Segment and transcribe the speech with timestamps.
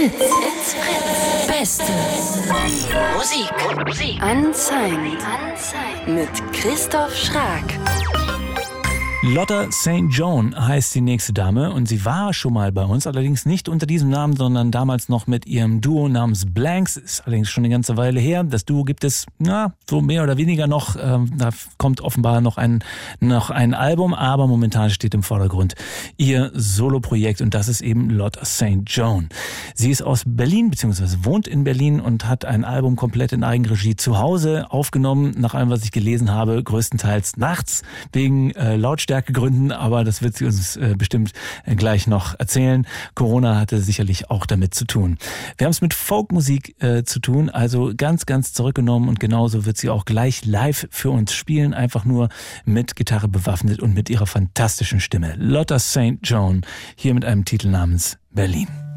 [0.00, 0.14] Fritz.
[0.18, 1.46] It's Fritz.
[1.46, 1.92] Beste
[3.12, 3.86] Musik.
[3.86, 4.22] Musik.
[4.22, 5.18] Unsigned.
[5.20, 6.08] Unsigned.
[6.08, 8.09] Mit Christoph Schrag.
[9.22, 10.06] Lotta St.
[10.08, 13.84] John heißt die nächste Dame und sie war schon mal bei uns, allerdings nicht unter
[13.84, 16.96] diesem Namen, sondern damals noch mit ihrem Duo namens Blanks.
[16.96, 18.44] Ist allerdings schon eine ganze Weile her.
[18.44, 20.96] Das Duo gibt es, na, so mehr oder weniger noch.
[20.98, 22.82] Ähm, da kommt offenbar noch ein,
[23.20, 25.74] noch ein Album, aber momentan steht im Vordergrund
[26.16, 28.84] ihr Soloprojekt und das ist eben Lotta St.
[28.86, 29.28] John.
[29.74, 33.96] Sie ist aus Berlin, beziehungsweise wohnt in Berlin und hat ein Album komplett in Eigenregie
[33.96, 37.82] zu Hause aufgenommen, nach allem, was ich gelesen habe, größtenteils nachts
[38.14, 41.32] wegen äh, Lautstärke Lautstärkegründen, aber das wird sie uns äh, bestimmt
[41.64, 42.86] äh, gleich noch erzählen.
[43.14, 45.18] Corona hatte sicherlich auch damit zu tun.
[45.58, 49.76] Wir haben es mit Folkmusik äh, zu tun, also ganz, ganz zurückgenommen und genauso wird
[49.76, 52.28] sie auch gleich live für uns spielen, einfach nur
[52.64, 55.34] mit Gitarre bewaffnet und mit ihrer fantastischen Stimme.
[55.36, 56.18] Lotta St.
[56.22, 56.62] John,
[56.94, 58.89] hier mit einem Titel namens Berlin.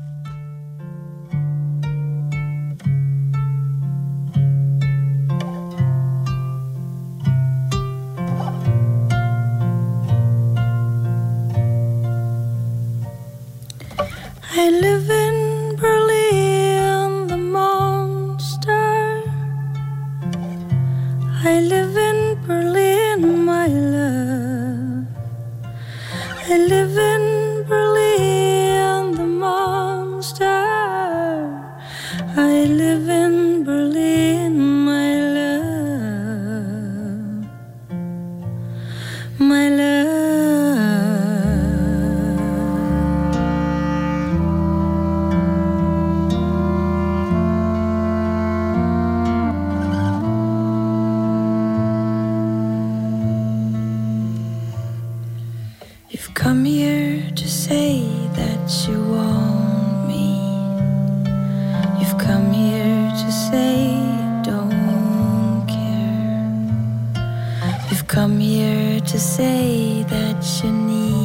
[68.14, 71.23] Come here to say that you need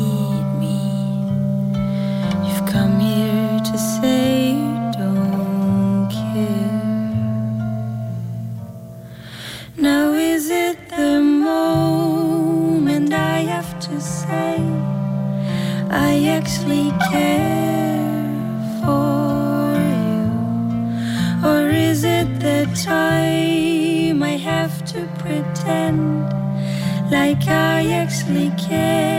[27.47, 29.18] i actually care.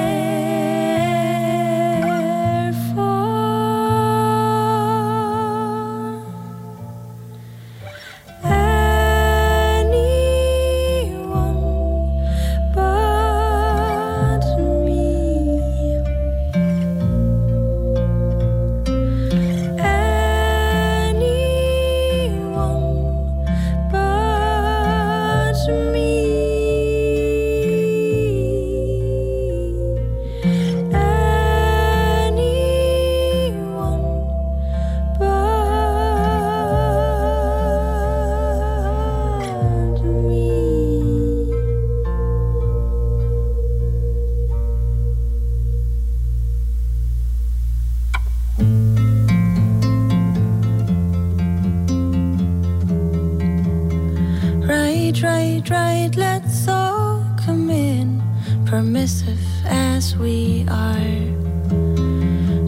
[54.67, 58.21] Right, right, right, let's all come in,
[58.65, 60.97] permissive as we are.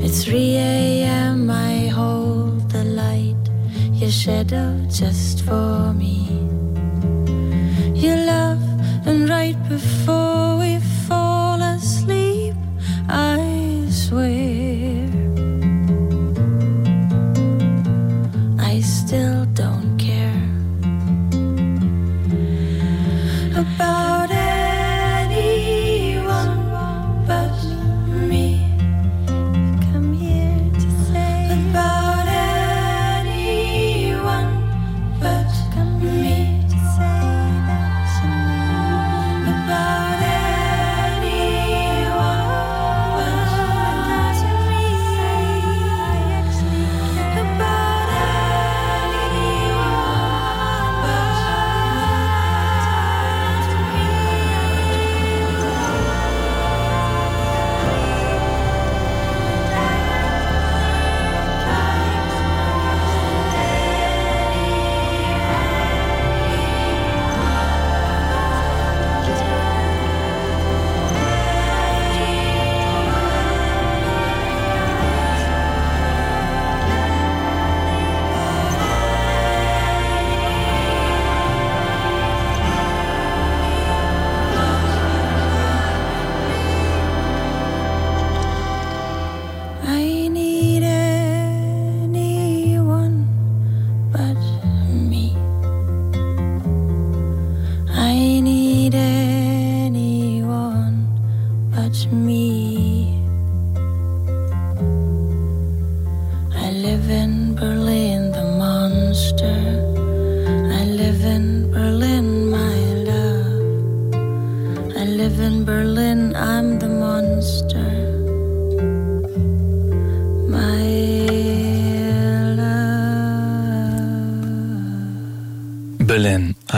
[0.04, 3.38] It's 3 a.m., I hold the light,
[3.94, 6.28] your shadow just for me.
[7.94, 8.64] Your love,
[9.06, 10.31] and right before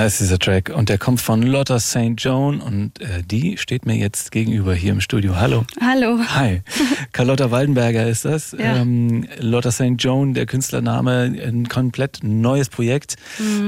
[0.03, 2.15] heißt dieser Track und der kommt von Lotta St.
[2.17, 5.38] John und äh, die steht mir jetzt gegenüber hier im Studio.
[5.38, 5.65] Hallo.
[5.79, 6.19] Hallo.
[6.35, 6.61] Hi.
[7.13, 8.51] Carlotta Waldenberger ist das.
[8.51, 8.75] Ja.
[8.75, 9.95] Ähm, Lotta St.
[9.97, 13.15] John, der Künstlername, ein komplett neues Projekt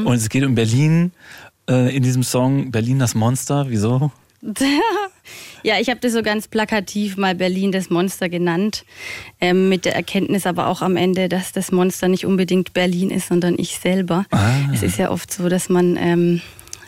[0.03, 1.13] und es geht um Berlin.
[1.69, 3.67] Äh, in diesem Song Berlin das Monster.
[3.69, 4.11] Wieso?
[5.63, 8.85] Ja, ich habe das so ganz plakativ mal Berlin das Monster genannt,
[9.41, 13.29] ähm, mit der Erkenntnis aber auch am Ende, dass das Monster nicht unbedingt Berlin ist,
[13.29, 14.25] sondern ich selber.
[14.29, 14.51] Ah.
[14.71, 16.41] Es ist ja oft so, dass man ähm,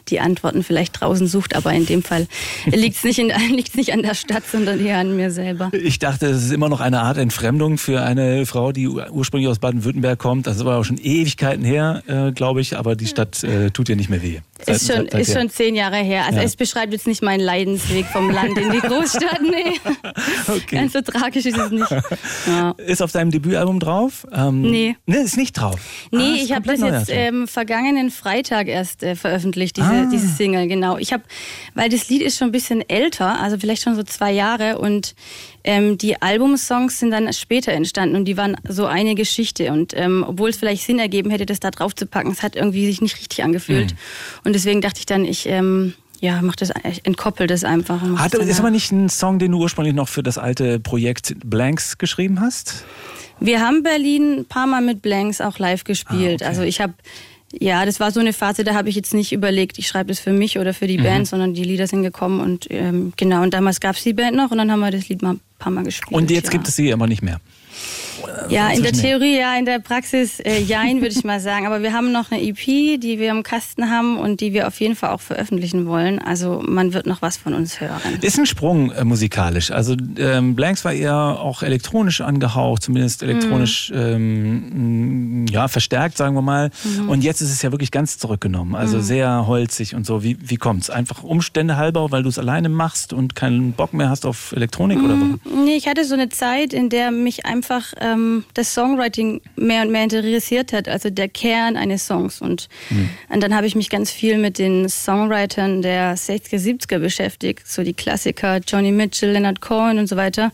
[0.09, 2.27] die Antworten vielleicht draußen sucht, aber in dem Fall
[2.67, 3.31] liegt es nicht, in-
[3.73, 5.71] nicht an der Stadt, sondern eher an mir selber.
[5.73, 9.49] Ich dachte, es ist immer noch eine Art Entfremdung für eine Frau, die ur- ursprünglich
[9.49, 10.45] aus Baden-Württemberg kommt.
[10.45, 13.95] Das war auch schon Ewigkeiten her, äh, glaube ich, aber die Stadt äh, tut ihr
[13.95, 14.39] nicht mehr weh.
[14.65, 16.25] Seit- Ist schon, seit- ist schon zehn Jahre her.
[16.25, 16.43] Also Ja.
[16.43, 19.41] es beschreibt jetzt nicht meinen Leidensweg vom Land in die Großstadt.
[19.41, 19.79] Nee.
[20.47, 20.75] Okay.
[20.77, 21.89] Ganz so tragisch ist es nicht.
[22.47, 22.71] Ja.
[22.77, 24.25] Ist auf deinem Debütalbum drauf?
[24.33, 24.95] Ähm, Nee.
[25.05, 25.79] Nee, ist nicht drauf.
[26.11, 30.09] Nee, Ah, ich habe das jetzt ähm, vergangenen Freitag erst äh, veröffentlicht, diese, Ah.
[30.11, 30.97] diese Single, genau.
[30.97, 31.23] Ich habe,
[31.75, 35.15] weil das Lied ist schon ein bisschen älter, also vielleicht schon so zwei Jahre und
[35.67, 40.25] ähm, die Albumsongs sind dann später entstanden und die waren so eine Geschichte und ähm,
[40.27, 43.01] obwohl es vielleicht Sinn ergeben hätte, das da drauf zu packen, es hat irgendwie sich
[43.01, 43.97] nicht richtig angefühlt Mhm.
[44.45, 48.01] und deswegen dachte ich dann, ich ähm, ja, mach das, ich entkoppel das einfach.
[48.17, 51.35] Hat, das ist aber nicht ein Song, den du ursprünglich noch für das alte Projekt
[51.45, 52.85] Blanks geschrieben hast?
[53.39, 56.41] Wir haben Berlin ein paar Mal mit Blanks auch live gespielt.
[56.41, 56.45] Ah, okay.
[56.45, 56.93] Also ich habe,
[57.53, 60.19] ja, das war so eine Phase, da habe ich jetzt nicht überlegt, ich schreibe das
[60.19, 60.75] für mich oder Mhm.
[60.75, 64.03] für die Band, sondern die Lieder sind gekommen und ähm, genau, und damals gab es
[64.03, 66.13] die Band noch und dann haben wir das Lied mal ein paar Mal gespielt.
[66.13, 66.51] Und jetzt ja.
[66.51, 67.39] gibt es sie aber nicht mehr.
[68.49, 68.93] Ja, in der.
[68.97, 71.67] Theorie, ja, in der Praxis, äh, jein, würde ich mal sagen.
[71.67, 74.79] Aber wir haben noch eine EP, die wir im Kasten haben und die wir auf
[74.79, 76.19] jeden Fall auch veröffentlichen wollen.
[76.19, 77.99] Also man wird noch was von uns hören.
[78.21, 79.71] Ist ein Sprung äh, musikalisch.
[79.71, 86.35] Also ähm, Blanks war eher auch elektronisch angehaucht, zumindest elektronisch ähm, mh, ja, verstärkt, sagen
[86.35, 86.71] wir mal.
[87.07, 88.75] Und jetzt ist es ja wirklich ganz zurückgenommen.
[88.75, 90.23] Also sehr holzig und so.
[90.23, 90.89] Wie, wie kommt's?
[90.89, 94.99] Einfach Umstände halber, weil du es alleine machst und keinen Bock mehr hast auf Elektronik
[94.99, 95.39] oder warum?
[95.65, 99.91] Nee, ich hatte so eine Zeit, in der mich einfach ähm, das Songwriting mehr und
[99.91, 102.41] mehr interessiert hat, also der Kern eines Songs.
[102.41, 102.69] Und,
[103.29, 107.83] und dann habe ich mich ganz viel mit den Songwritern der 60er, 70er beschäftigt, so
[107.83, 110.51] die Klassiker, Johnny Mitchell, Leonard Cohen und so weiter.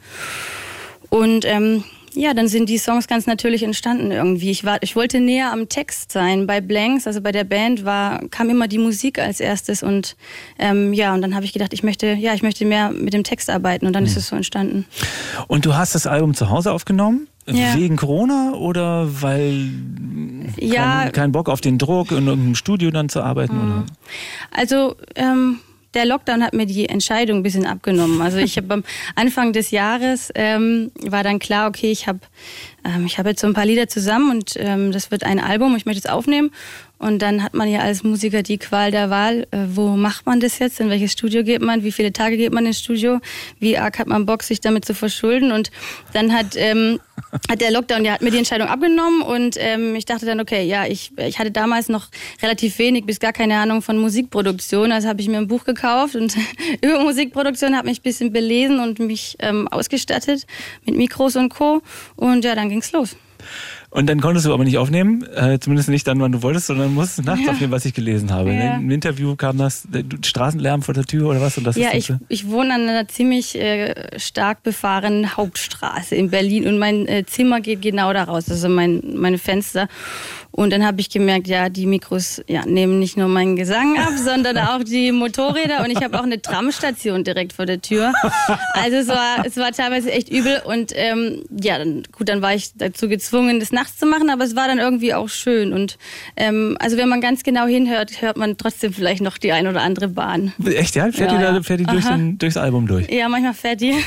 [1.09, 1.83] Und ähm,
[2.15, 4.51] ja, dann sind die Songs ganz natürlich entstanden irgendwie.
[4.51, 6.45] Ich, war, ich wollte näher am Text sein.
[6.45, 9.83] Bei Blanks, also bei der Band, war, kam immer die Musik als erstes.
[9.83, 10.15] Und
[10.59, 13.23] ähm, ja, und dann habe ich gedacht, ich möchte, ja, ich möchte mehr mit dem
[13.23, 13.87] Text arbeiten.
[13.87, 14.85] Und dann ist es so entstanden.
[15.47, 17.27] Und du hast das Album zu Hause aufgenommen?
[17.45, 17.75] Ja.
[17.75, 19.69] Wegen Corona oder weil
[20.59, 23.57] Ja, kein, kein Bock auf den Druck, in irgendeinem Studio dann zu arbeiten?
[23.59, 23.85] Oder?
[24.51, 25.59] Also ähm,
[25.93, 28.21] der Lockdown hat mir die Entscheidung ein bisschen abgenommen.
[28.21, 28.83] Also ich habe am
[29.15, 32.19] Anfang des Jahres ähm, war dann klar, okay, ich habe
[32.83, 35.75] ähm, ich habe jetzt so ein paar Lieder zusammen und ähm, das wird ein Album.
[35.75, 36.51] Ich möchte es aufnehmen.
[37.03, 39.45] Und dann hat man ja als Musiker die Qual der Wahl.
[39.51, 40.79] Äh, wo macht man das jetzt?
[40.79, 41.83] In welches Studio geht man?
[41.83, 43.19] Wie viele Tage geht man ins Studio?
[43.59, 45.51] Wie arg hat man Bock, sich damit zu verschulden?
[45.51, 45.69] Und
[46.13, 47.01] dann hat, ähm,
[47.49, 50.65] hat der Lockdown, der hat mir die Entscheidung abgenommen und ähm, ich dachte dann, okay,
[50.65, 52.07] ja, ich, ich hatte damals noch
[52.41, 54.93] relativ wenig bis gar keine Ahnung von Musikproduktion.
[54.93, 56.37] Also habe ich mir ein Buch gekauft und
[56.81, 60.47] über Musikproduktion habe mich ein bisschen belesen und mich ähm, ausgestattet
[60.85, 61.81] mit Mikros und Co.
[62.15, 63.17] Und ja, dann ging's los.
[63.89, 66.93] Und dann konntest du aber nicht aufnehmen, äh, zumindest nicht dann, wann du wolltest, sondern
[66.93, 67.51] musstest nachts Ja.
[67.51, 68.51] aufnehmen, was ich gelesen habe.
[68.53, 68.77] Ja.
[68.77, 71.57] Im Interview kam das äh, Straßenlärm vor der Tür oder was?
[71.59, 76.15] Und das Ja, ist ich, das, ich wohne an einer ziemlich äh, stark befahrenen Hauptstraße
[76.15, 79.87] in Berlin und mein äh, Zimmer geht genau da raus, also mein, meine Fenster.
[80.55, 84.13] Und dann habe ich gemerkt, ja, die Mikros ja, nehmen nicht nur meinen Gesang ab,
[84.15, 88.13] sondern auch die Motorräder und ich habe auch eine Tramstation direkt vor der Tür.
[88.73, 92.53] Also es war, es war teilweise echt übel und ähm, ja, dann, gut, dann war
[92.53, 95.73] ich dazu gezwungen, das nachts zu machen, aber es war dann irgendwie auch schön.
[95.73, 95.97] Und
[96.35, 99.81] ähm, also wenn man ganz genau hinhört, hört man trotzdem vielleicht noch die ein oder
[99.81, 100.53] andere Bahn.
[100.63, 101.11] Echt, ja?
[101.11, 101.63] Fährt Ja, die, ja.
[101.63, 103.09] fährt die durch den, durchs Album durch?
[103.09, 103.95] Ja, manchmal fährt die.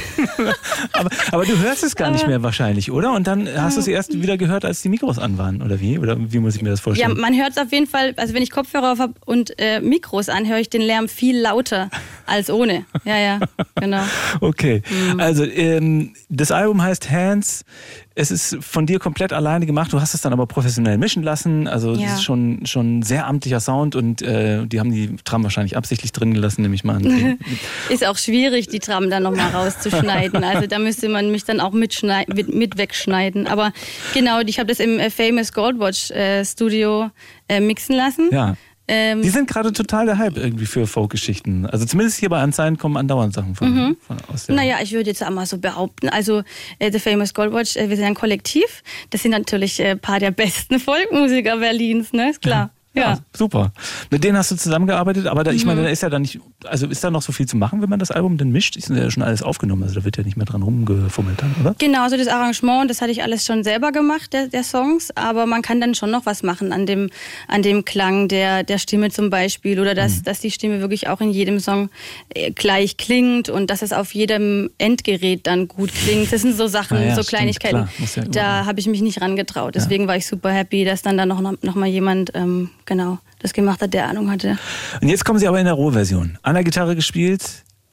[0.93, 3.13] Aber, aber du hörst es gar nicht mehr wahrscheinlich, oder?
[3.13, 5.99] Und dann hast du es erst wieder gehört, als die Mikros an waren, oder wie?
[5.99, 7.19] Oder wie muss ich mir das Ja, vorstellen?
[7.21, 10.29] man hört es auf jeden Fall, also wenn ich Kopfhörer auf hab und äh, Mikros
[10.29, 11.91] an, höre ich den Lärm viel lauter
[12.27, 12.85] als ohne.
[13.05, 13.41] Ja, ja,
[13.75, 14.03] genau.
[14.41, 15.21] Okay, Mhm.
[15.21, 17.65] also ähm, das Album heißt Hands.
[18.19, 19.93] Es ist von dir komplett alleine gemacht.
[19.93, 21.69] Du hast es dann aber professionell mischen lassen.
[21.69, 22.15] Also das Ja.
[22.15, 26.13] ist schon schon ein sehr amtlicher Sound und äh, die haben die Tram wahrscheinlich absichtlich
[26.13, 27.39] drin gelassen, nehme ich mal an.
[27.91, 30.43] Ist auch schwierig, die Tram dann nochmal rauszuschneiden.
[30.45, 32.03] Also da müsste man mich dann auch mit,
[32.55, 33.47] mit wegschneiden.
[33.47, 33.73] Aber
[34.15, 37.11] genau, ich habe das im äh, Famous Goldwatch äh, Studio
[37.49, 38.31] äh, mixen lassen.
[38.33, 38.57] ja.
[38.89, 41.67] Ähm, Die sind gerade total der Hype irgendwie für Folk-Geschichten.
[41.67, 44.55] Also zumindest hier bei Anzeigen kommen andauernd Sachen von, von aus Mhm.
[44.55, 46.43] Naja, ich würde jetzt einmal so behaupten, also
[46.79, 48.83] äh, The Famous Goldwatch, äh, wir sind ein Kollektiv.
[49.11, 52.31] Das sind natürlich äh, ein paar der besten Folkmusiker Berlins, ne?
[52.31, 52.71] Ist klar.
[52.97, 53.73] Ja, super.
[54.11, 56.87] Mit denen hast du zusammengearbeitet, aber da, ich meine, da ist ja dann nicht, also
[56.87, 58.77] ist da noch so viel zu machen, wenn man das Album dann mischt?
[58.77, 61.75] Ist ja schon alles aufgenommen, also da wird ja nicht mehr dran rumgefummelt dann, oder?
[61.79, 65.47] Genau, also das Arrangement, das hatte ich alles schon selber gemacht, der, der Songs, aber
[65.47, 67.11] man kann dann schon noch was machen an dem,
[67.49, 71.21] an dem Klang der, der Stimme zum Beispiel oder dass, dass die Stimme wirklich auch
[71.21, 71.91] in jedem Song
[72.35, 76.33] äh, gleich klingt und dass es auf jedem Endgerät dann gut klingt.
[76.33, 77.89] Das sind so Sachen, Ah ja, so stimmt, Kleinigkeiten.
[77.89, 77.89] klar.
[78.17, 79.75] Ja da habe ich mich nicht rangetraut.
[79.75, 83.53] Deswegen war ich super happy, dass dann da noch, noch mal jemand ähm, genau das
[83.53, 84.59] gemacht hat, der Ahnung hatte.
[85.01, 86.39] Und jetzt kommen sie aber in der Rohversion.
[86.43, 87.43] An der Gitarre gespielt,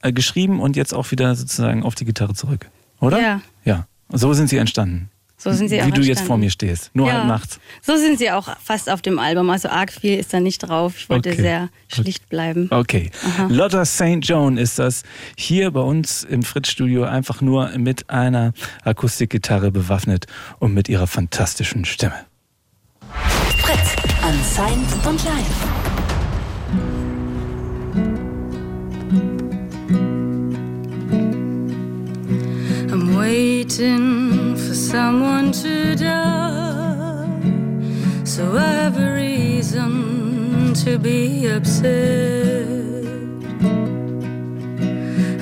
[0.02, 2.68] äh, geschrieben und jetzt auch wieder sozusagen auf die Gitarre zurück.
[3.00, 3.20] Oder?
[3.20, 3.40] Ja.
[3.64, 3.86] Ja.
[4.08, 5.10] Und so sind sie entstanden.
[5.36, 6.26] So sind sie Wie auch du jetzt entstanden.
[6.26, 6.90] vor mir stehst.
[6.94, 7.14] Nur Ja.
[7.18, 7.58] halt nachts.
[7.82, 9.50] So sind sie auch fast auf dem Album.
[9.50, 10.94] Also arg viel ist da nicht drauf.
[10.96, 11.42] Ich wollte Okay.
[11.42, 12.68] sehr schlicht bleiben.
[12.70, 13.10] Okay.
[13.48, 14.20] Lotta St.
[14.22, 15.02] John ist das
[15.36, 20.26] hier bei uns im Fritz-Studio einfach nur mit einer Akustikgitarre bewaffnet
[20.60, 22.14] und mit ihrer fantastischen Stimme.
[23.58, 24.03] Fritz.
[24.26, 25.84] Unsigned und live.
[32.90, 37.26] I'm waiting for someone to die.
[38.24, 42.66] So I have a reason to be upset.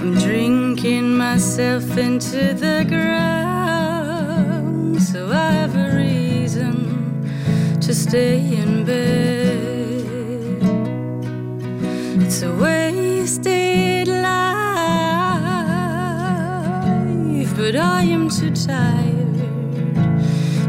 [0.00, 3.41] I'm drinking myself into the ground.
[8.12, 10.60] Stay in bed.
[12.22, 14.26] It's a wasted life,
[17.56, 19.34] but I am too tired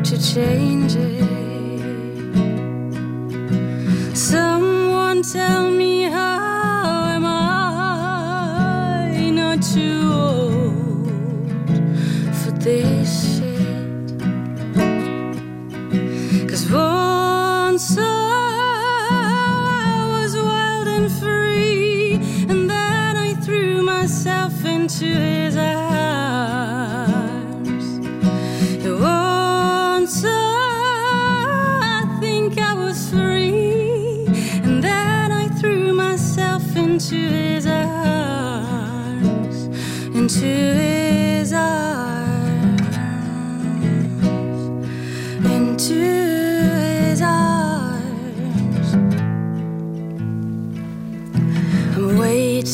[0.06, 1.23] to change it.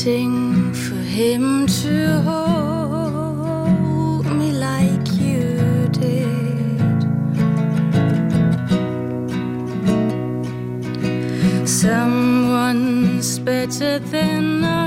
[0.06, 3.46] Waiting for him to hold
[4.38, 6.80] me like you did.
[11.68, 14.79] Someone's better than now.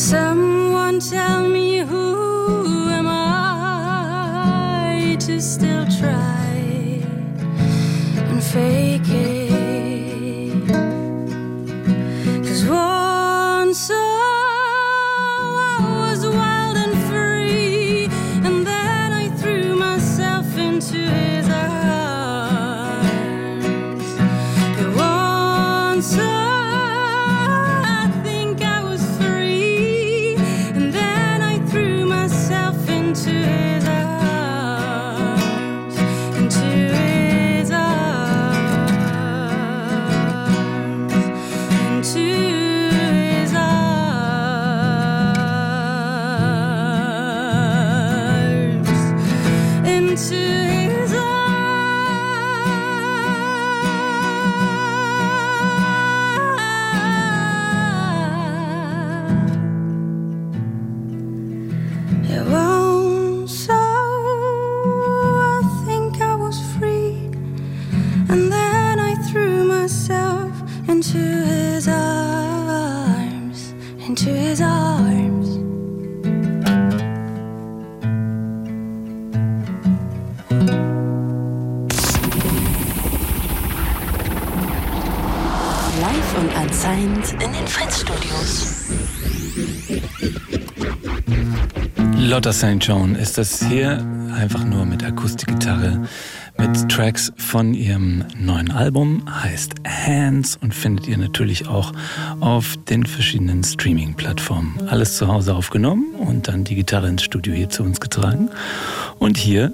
[0.00, 7.02] Someone tell me who am I to still try
[8.16, 9.29] and fake it?
[42.02, 42.69] to
[86.30, 88.88] Live und unsigned in den Fritz-Studios.
[92.16, 92.78] Lotta St.
[92.80, 96.06] John ist das hier einfach nur mit Akustikgitarre,
[96.58, 101.92] mit Tracks von ihrem neuen Album, heißt Hands und findet ihr natürlich auch
[102.40, 104.88] auf den verschiedenen Streaming-Plattformen.
[104.88, 108.50] Alles zu Hause aufgenommen und dann die Gitarre ins Studio hier zu uns getragen
[109.18, 109.72] und hier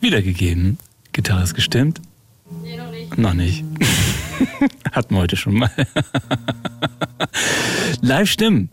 [0.00, 0.78] wiedergegeben.
[1.12, 2.00] Gitarre ist gestimmt.
[2.62, 3.18] Nee, noch nicht.
[3.18, 3.64] Noch nicht.
[4.92, 5.70] Hatten wir heute schon mal.
[8.00, 8.70] Live-Stimmen.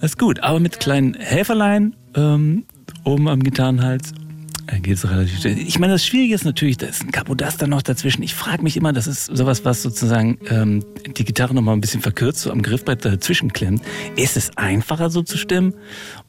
[0.00, 2.64] Das ist gut, aber mit kleinen Helferlein ähm,
[3.04, 4.12] oben am Gitarrenhals
[4.66, 5.58] geht es relativ schnell.
[5.58, 8.22] Ich meine, das Schwierige ist natürlich, da ist ein Capodaster noch dazwischen.
[8.22, 10.84] Ich frage mich immer, das ist sowas, was sozusagen ähm,
[11.16, 13.82] die Gitarre noch mal ein bisschen verkürzt, so am Griffbrett dazwischen klemmt.
[14.16, 15.74] Ist es einfacher so zu stimmen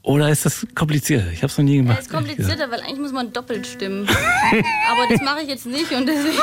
[0.04, 1.32] oder ist das komplizierter?
[1.32, 1.98] Ich habe es noch nie gemacht.
[1.98, 4.08] Ja, ist komplizierter, weil eigentlich muss man doppelt stimmen.
[4.92, 6.38] Aber das mache ich jetzt nicht und deswegen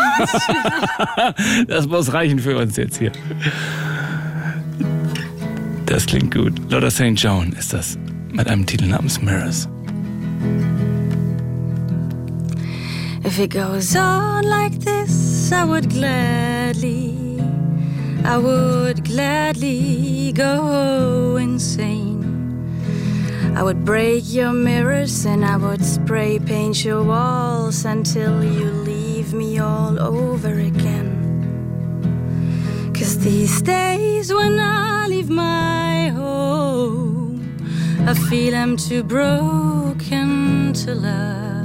[1.68, 3.12] Das muss reichen für uns jetzt hier.
[5.86, 6.52] Das klingt gut.
[6.70, 7.12] Lotta St.
[7.14, 7.98] John ist das
[8.32, 9.68] mit einem Titel namens Mirrors.
[13.24, 17.40] If it goes on like this, I would gladly,
[18.22, 22.22] I would gladly go insane.
[23.56, 29.32] I would break your mirrors and I would spray paint your walls until you leave
[29.32, 31.10] me all over again.
[32.94, 37.56] Cause these days when I leave my home,
[38.06, 41.63] I feel I'm too broken to love.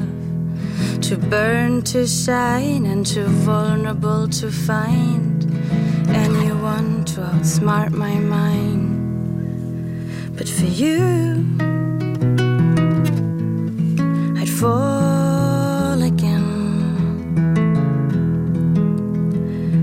[1.10, 5.44] Too burn to shine and too vulnerable to find
[6.10, 8.86] anyone to outsmart my mind.
[10.38, 11.44] But for you,
[14.38, 17.10] I'd fall again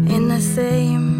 [0.09, 1.16] in the same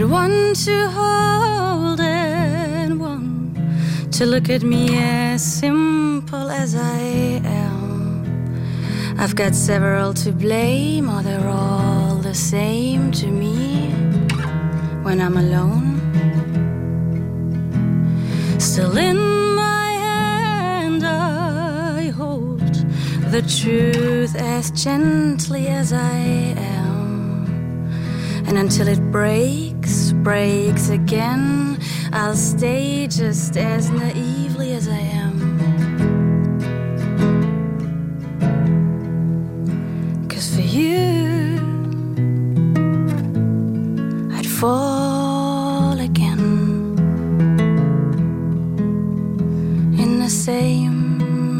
[0.00, 6.98] One to hold and one to look at me as simple as I
[7.44, 9.16] am.
[9.18, 13.90] I've got several to blame, or they're all the same to me
[15.02, 16.00] when I'm alone.
[18.58, 19.18] Still in
[19.54, 22.74] my hand, I hold
[23.30, 26.16] the truth as gently as I
[26.56, 27.44] am.
[28.46, 29.69] And until it breaks,
[30.22, 31.78] breaks again,
[32.12, 35.58] I'll stay just as naively as I am.
[40.28, 41.56] Cause for you,
[44.34, 46.98] I'd fall again
[49.98, 51.59] in the same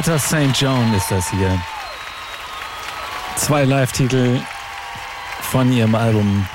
[0.00, 0.58] Lotta St.
[0.58, 1.60] John ist das hier.
[3.36, 4.40] Zwei Live-Titel
[5.42, 6.46] von ihrem Album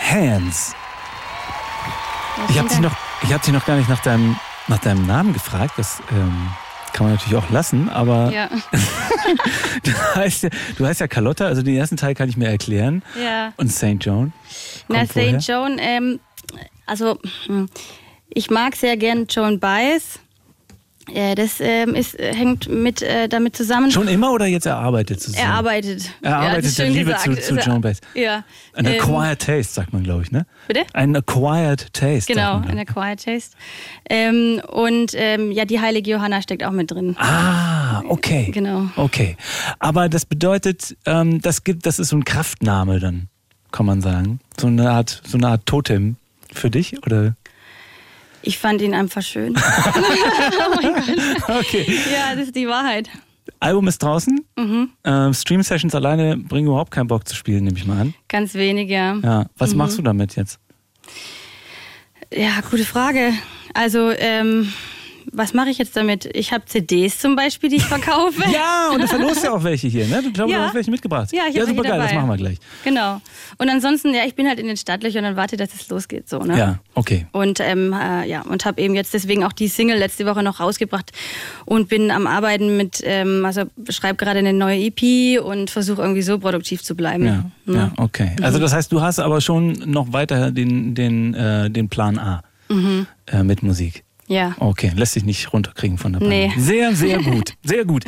[0.00, 0.74] Hands.
[2.48, 4.34] Ich habe dich noch, ich habe dich noch gar nicht nach deinem,
[4.66, 5.74] nach deinem Namen gefragt.
[5.76, 6.48] Das ähm,
[6.92, 8.48] kann man natürlich auch lassen, aber Ja.
[9.84, 13.04] du, heißt ja, du heißt ja Carlotta, also den ersten Teil kann ich mir erklären.
[13.22, 13.52] Ja.
[13.58, 13.98] Und St.
[14.00, 14.32] John?
[14.88, 15.06] Na?
[15.06, 15.36] St.
[15.46, 16.18] John, ähm,
[16.84, 17.68] also hm,
[18.28, 20.18] ich mag sehr gern Joan Baez.
[21.14, 23.90] Äh, das ähm, ist, äh, hängt mit, äh, damit zusammen.
[23.90, 25.44] Schon immer oder jetzt erarbeitet zusammen?
[25.46, 26.10] Er arbeitet.
[26.22, 27.42] Er arbeitet das ist der Liebe gesagt.
[27.42, 28.00] zu, zu er- Joan Baez.
[28.14, 28.44] Ja.
[28.74, 30.46] An Ähm, acquired taste, sagt man, glaube ich, ne?
[30.66, 30.84] Bitte?
[30.92, 32.32] Ein acquired taste.
[32.32, 33.56] Genau, man, ein Acquired Taste.
[34.08, 37.16] Ähm, und ähm, ja, die heilige Johanna steckt auch mit drin.
[37.18, 38.50] Ah, okay.
[38.52, 38.86] Genau.
[38.96, 39.36] Okay.
[39.78, 43.28] Aber das bedeutet, ähm, das gibt, das ist so ein Kraftname dann,
[43.72, 44.40] kann man sagen.
[44.58, 46.16] So eine Art, so eine Art Totem
[46.52, 47.34] für dich, oder?
[48.42, 49.54] Ich fand ihn einfach schön.
[51.48, 51.86] Okay.
[52.12, 53.08] ja, das ist die Wahrheit.
[53.60, 54.40] Album ist draußen.
[54.56, 54.90] Mhm.
[55.04, 58.14] Ähm, Stream Sessions alleine bringen überhaupt keinen Bock zu spielen, nehme ich mal an.
[58.28, 59.14] Ganz wenig, ja.
[59.22, 59.46] Ja.
[59.56, 59.78] Was Mhm.
[59.78, 60.58] machst du damit jetzt?
[62.32, 63.32] Ja, gute Frage.
[63.74, 64.72] Also, ähm,
[65.32, 66.28] was mache ich jetzt damit?
[66.34, 68.42] Ich habe CDs zum Beispiel, die ich verkaufe.
[68.52, 70.22] Ja, und du verlost ja auch welche hier, ne?
[70.22, 70.58] Du glaubst, Ja.
[70.60, 71.30] du hast welche mitgebracht.
[71.32, 72.14] Ja, ich ja super geil, das dabei.
[72.20, 72.58] machen wir gleich.
[72.84, 73.20] Genau.
[73.58, 76.38] Und ansonsten, ja, ich bin halt in den Stadtlöchern und warte, dass es losgeht, so,
[76.38, 76.58] ne?
[76.58, 77.26] Ja, okay.
[77.32, 80.60] Und ähm, äh, ja, und habe eben jetzt deswegen auch die Single letzte Woche noch
[80.60, 81.12] rausgebracht
[81.64, 86.22] und bin am Arbeiten mit, ähm, also schreibe gerade eine neue EP und versuche irgendwie
[86.22, 87.24] so produktiv zu bleiben.
[87.26, 87.76] Ja, Ne?
[87.76, 88.30] ja, okay.
[88.38, 88.44] Mhm.
[88.44, 92.42] Also das heißt, du hast aber schon noch weiter den, den, äh, den Plan A
[92.70, 93.06] Mhm.
[93.26, 94.04] äh, mit Musik.
[94.28, 94.54] Ja.
[94.58, 96.28] Okay, lässt sich nicht runterkriegen von der Bahn.
[96.28, 96.52] Nee.
[96.58, 97.54] Sehr, sehr gut.
[97.64, 98.04] Sehr gut.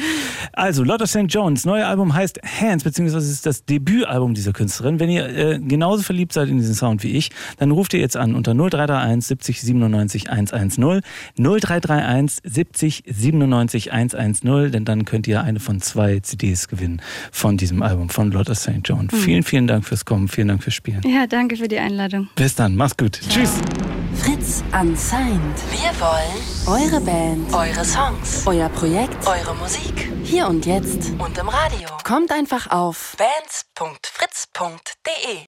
[0.52, 1.26] Also, Lotta St.
[1.28, 5.00] John's neue Album heißt Hands, beziehungsweise es ist das Debütalbum dieser Künstlerin.
[5.00, 8.16] Wenn ihr äh, genauso verliebt seid in diesen Sound wie ich, dann ruft ihr jetzt
[8.16, 11.02] an unter 0331 70 97 110.
[11.36, 17.00] 0331 70 97 110, denn dann könnt ihr eine von zwei CDs gewinnen
[17.32, 18.80] von diesem Album von Lotta St.
[18.84, 19.08] John.
[19.10, 21.00] Vielen, vielen Dank fürs Kommen, vielen Dank fürs Spielen.
[21.06, 22.28] Ja, danke für die Einladung.
[22.34, 23.20] Bis dann, mach's gut.
[23.28, 23.58] Tschüss.
[24.16, 25.40] Fritz Unsigned.
[25.70, 30.12] Wir wollen eure Band, eure Songs, euer Projekt, eure Musik.
[30.24, 31.88] Hier und jetzt und im Radio.
[32.04, 35.38] Kommt einfach auf bands.fritz.de.